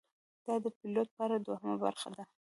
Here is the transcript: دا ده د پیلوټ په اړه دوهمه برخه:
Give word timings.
دا 0.45 0.55
ده 0.63 0.69
د 0.73 0.75
پیلوټ 0.77 1.09
په 1.15 1.21
اړه 1.25 1.37
دوهمه 1.39 1.75
برخه: 1.83 2.07